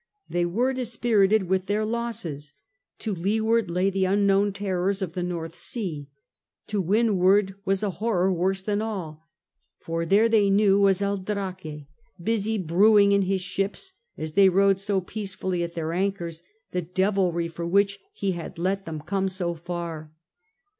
They 0.27 0.47
were 0.47 0.73
dispirited 0.73 1.43
with 1.43 1.67
their 1.67 1.85
losses: 1.85 2.53
to 2.97 3.13
leeward 3.13 3.69
lay 3.69 3.91
the 3.91 4.05
unknown 4.05 4.51
terrors 4.51 5.03
of 5.03 5.13
the 5.13 5.21
North 5.21 5.53
Sea; 5.53 6.09
to 6.65 6.81
windward 6.81 7.53
was 7.65 7.83
a 7.83 7.91
horror 8.01 8.33
worse 8.33 8.63
than 8.63 8.81
all. 8.81 9.27
For 9.77 10.03
there 10.07 10.27
they 10.27 10.49
knew 10.49 10.79
was 10.79 11.03
El 11.03 11.17
Draque, 11.17 11.85
busy 12.19 12.57
brewing 12.57 13.11
in 13.11 13.21
his 13.21 13.41
ships, 13.41 13.93
as 14.17 14.31
they 14.31 14.49
rode 14.49 14.79
so 14.79 15.01
peacefully 15.01 15.61
at 15.63 15.75
their 15.75 15.93
anchors, 15.93 16.41
the 16.71 16.81
devilry 16.81 17.47
for 17.47 17.67
which 17.67 17.99
he 18.11 18.31
had 18.31 18.57
let 18.57 18.85
them 18.87 19.01
come 19.01 19.29
so 19.29 19.53
far. 19.53 20.11